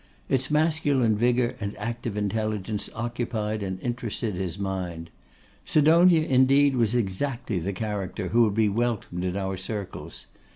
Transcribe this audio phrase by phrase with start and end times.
[0.29, 5.11] Its masculine vigour and active intelligence occupied and interested his mind.
[5.63, 10.25] Sidonia, indeed, was exactly the character who would be welcomed in our circles.